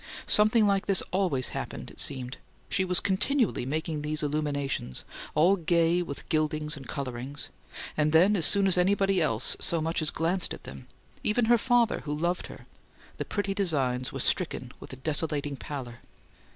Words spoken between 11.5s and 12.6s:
father, who loved